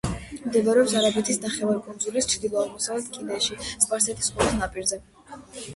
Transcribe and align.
მდებარეობს 0.45 0.95
არაბეთის 1.01 1.37
ნახევარკუნძულის 1.43 2.29
ჩრდილო-აღმოსავლეთ 2.33 3.11
კიდეში 3.19 3.61
სპარსეთის 3.87 4.35
ყურის 4.39 4.59
ნაპირზე. 4.65 5.03